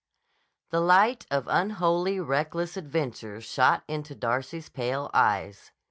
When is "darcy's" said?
4.15-4.67